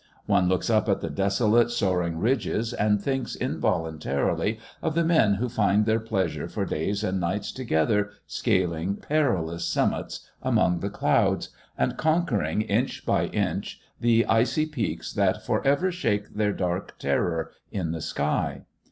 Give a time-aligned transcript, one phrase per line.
[0.25, 5.47] One looks up at the desolate, soaring ridges and thinks involuntarily of the men who
[5.47, 11.97] find their pleasure for days and nights together scaling perilous summits among the clouds, and
[11.97, 17.91] conquering inch by inch the icy peaks that for ever shake their dark terror in
[17.91, 18.63] the sky.